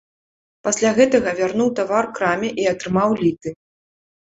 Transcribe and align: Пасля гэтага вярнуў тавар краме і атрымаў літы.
Пасля 0.67 0.93
гэтага 0.99 1.35
вярнуў 1.41 1.69
тавар 1.81 2.09
краме 2.17 2.49
і 2.65 2.67
атрымаў 2.73 3.09
літы. 3.23 3.49